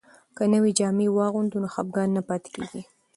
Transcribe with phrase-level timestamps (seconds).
[0.35, 2.81] که نوې جامې واغوندو نو خپګان نه پاتې کیږي.